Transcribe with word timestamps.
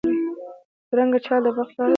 بدرنګه 0.87 1.19
چال 1.25 1.39
د 1.43 1.45
بد 1.47 1.55
بختۍ 1.57 1.75
لاره 1.77 1.83
ده 1.85 1.85